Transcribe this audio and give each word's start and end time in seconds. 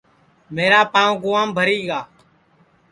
میرا 0.55 0.81
پانٚو 0.93 1.15
گُام 1.23 1.47
بھری 1.55 1.79
گا 1.89 1.99